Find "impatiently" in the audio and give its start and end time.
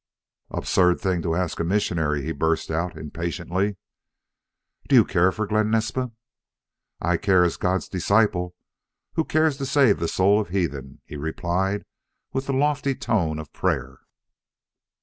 2.97-3.77